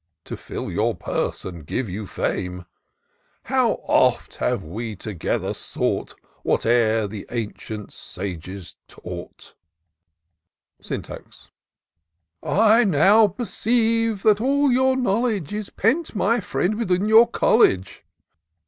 To 0.25 0.35
fill 0.35 0.71
your 0.71 0.95
purse 0.95 1.45
and 1.45 1.63
give 1.63 1.87
you 1.87 2.07
fame. 2.07 2.55
IN 2.55 2.55
SEARCH 2.55 2.65
OF 2.65 2.67
THE 2.73 3.43
PICTURESQUE. 3.43 3.43
51 3.43 3.53
How 3.55 3.93
oft 3.93 4.35
have 4.37 4.63
we 4.63 4.95
together 4.95 5.53
sought 5.53 6.15
Whate'er 6.43 7.07
the 7.07 7.27
ancient 7.29 7.93
sages 7.93 8.77
taught!" 8.87 9.53
Syntax." 10.81 11.51
I 12.41 12.83
now 12.83 13.27
perceive 13.27 14.23
that 14.23 14.41
all 14.41 14.71
your 14.71 14.97
knowledge 14.97 15.53
Is 15.53 15.69
pent, 15.69 16.15
my 16.15 16.39
£riend, 16.39 16.79
within 16.79 17.05
your 17.05 17.27
college 17.27 18.03